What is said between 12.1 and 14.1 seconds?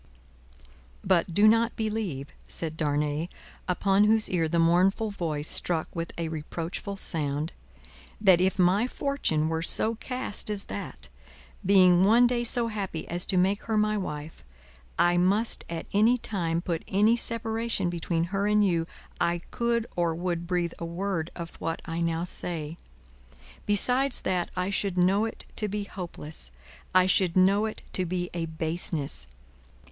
day so happy as to make her my